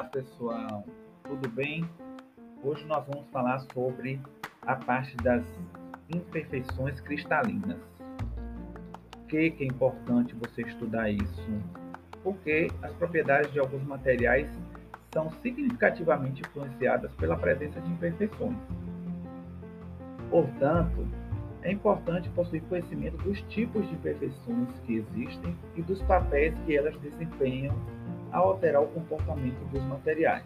[0.00, 0.86] Olá pessoal,
[1.24, 1.84] tudo bem?
[2.62, 4.18] Hoje nós vamos falar sobre
[4.62, 5.44] a parte das
[6.08, 7.76] imperfeições cristalinas.
[9.10, 11.62] Por que, que é importante você estudar isso?
[12.22, 14.48] Porque as propriedades de alguns materiais
[15.12, 18.56] são significativamente influenciadas pela presença de imperfeições.
[20.30, 21.06] Portanto,
[21.60, 26.96] é importante possuir conhecimento dos tipos de imperfeições que existem e dos papéis que elas
[27.00, 27.76] desempenham
[28.32, 30.44] ao alterar o comportamento dos materiais.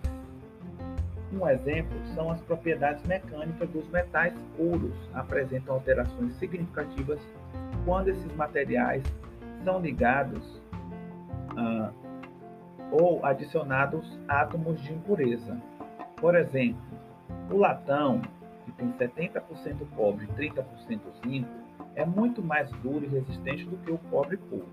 [1.32, 7.20] Um exemplo são as propriedades mecânicas dos metais puros, apresentam alterações significativas
[7.84, 9.02] quando esses materiais
[9.64, 10.60] são ligados
[11.56, 11.90] ah,
[12.92, 15.60] ou adicionados átomos de impureza.
[16.16, 16.80] Por exemplo,
[17.50, 18.22] o latão,
[18.64, 19.40] que tem 70%
[19.96, 21.50] cobre e 30% zinco,
[21.96, 24.68] é muito mais duro e resistente do que o cobre puro.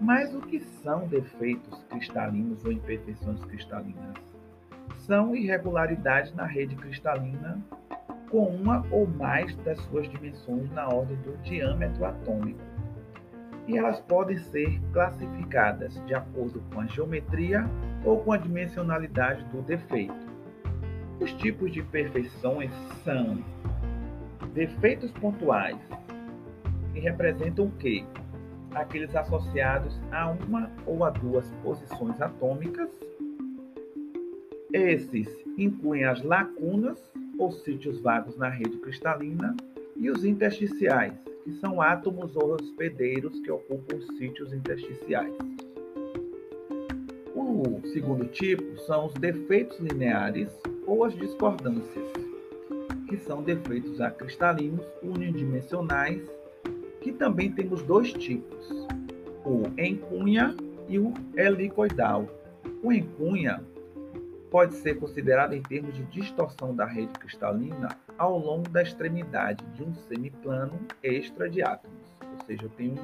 [0.00, 4.14] Mas o que são defeitos cristalinos ou imperfeições cristalinas?
[4.98, 7.58] São irregularidades na rede cristalina
[8.30, 12.60] com uma ou mais das suas dimensões na ordem do diâmetro atômico.
[13.66, 17.64] E elas podem ser classificadas de acordo com a geometria
[18.04, 20.14] ou com a dimensionalidade do defeito.
[21.20, 22.70] Os tipos de imperfeições
[23.02, 23.42] são
[24.52, 25.78] defeitos pontuais,
[26.92, 28.04] que representam o quê?
[28.76, 32.90] Aqueles associados a uma ou a duas posições atômicas.
[34.72, 36.98] Esses incluem as lacunas
[37.38, 39.56] ou sítios vagos na rede cristalina
[39.96, 45.34] e os intersticiais, que são átomos ou hospedeiros que ocupam os sítios intersticiais.
[47.34, 50.50] O segundo tipo são os defeitos lineares
[50.86, 52.12] ou as discordâncias,
[53.08, 56.35] que são defeitos acristalinos unidimensionais
[57.06, 58.68] que também temos dois tipos,
[59.44, 60.56] o encunha
[60.88, 62.26] e o helicoidal.
[62.82, 63.62] O encunha
[64.50, 69.84] pode ser considerado em termos de distorção da rede cristalina ao longo da extremidade de
[69.84, 72.96] um semiplano extra de átomos, ou seja, eu tenho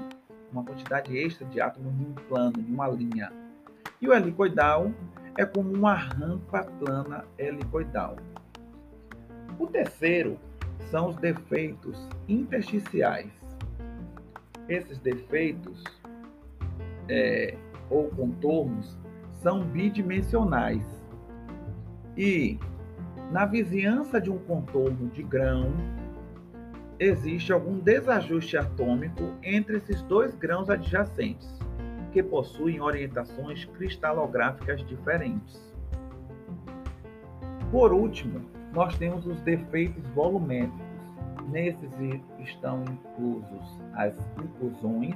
[0.51, 3.33] uma quantidade extra de átomos em um plano, em uma linha.
[4.01, 4.91] E o helicoidal
[5.39, 8.17] é como uma rampa plana helicoidal.
[9.61, 10.37] O terceiro
[10.91, 11.97] são os defeitos
[12.27, 13.42] intersticiais
[14.69, 15.83] esses defeitos
[17.09, 17.57] é,
[17.91, 18.97] ou contornos
[19.43, 20.87] são bidimensionais
[22.17, 22.59] e
[23.31, 25.73] na vizinhança de um contorno de grão
[26.99, 31.49] existe algum desajuste atômico entre esses dois grãos adjacentes,
[32.13, 35.73] que possuem orientações cristalográficas diferentes.
[37.71, 38.43] Por último,
[38.73, 40.82] nós temos os defeitos volumétricos
[41.53, 41.93] Nesses
[42.39, 45.15] estão inclusos as inclusões,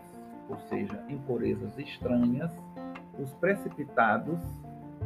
[0.51, 2.53] ou seja, impurezas estranhas,
[3.19, 4.39] os precipitados,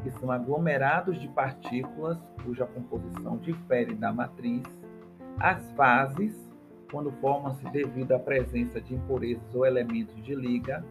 [0.02, 4.64] que são aglomerados de partículas cuja composição difere da matriz,
[5.38, 6.34] as fases,
[6.90, 10.84] quando formam-se devido à presença de impurezas ou elementos de liga,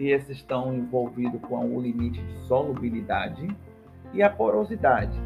[0.00, 3.56] e esses estão envolvidos com o limite de solubilidade,
[4.12, 5.16] e a porosidade,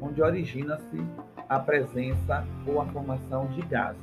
[0.00, 1.04] onde origina-se
[1.54, 4.00] a presença ou a formação de gases.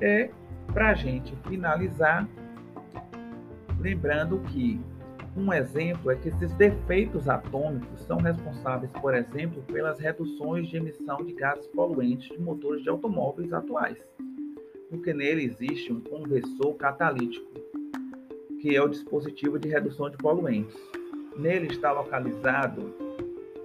[0.00, 0.30] E,
[0.72, 2.26] para a gente finalizar,
[3.78, 4.80] lembrando que
[5.36, 11.24] um exemplo é que esses defeitos atômicos são responsáveis, por exemplo, pelas reduções de emissão
[11.24, 13.98] de gases poluentes de motores de automóveis atuais,
[14.88, 17.50] porque nele existe um conversor catalítico,
[18.60, 20.76] que é o dispositivo de redução de poluentes.
[21.36, 22.94] Nele está localizado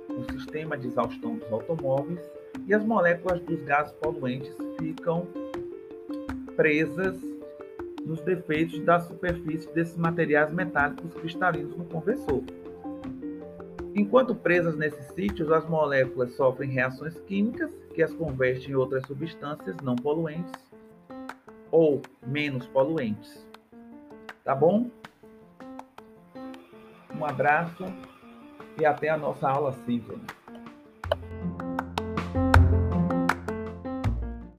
[0.09, 2.19] o sistema de exaustão dos automóveis
[2.67, 5.27] e as moléculas dos gases poluentes ficam
[6.55, 7.17] presas
[8.05, 12.43] nos defeitos da superfície desses materiais metálicos cristalinos no conversor.
[13.95, 19.77] Enquanto presas nesses sítios, as moléculas sofrem reações químicas que as convertem em outras substâncias
[19.81, 20.53] não poluentes
[21.71, 23.45] ou menos poluentes.
[24.43, 24.89] Tá bom?
[27.17, 27.85] Um abraço
[28.79, 30.19] e até a nossa aula 5.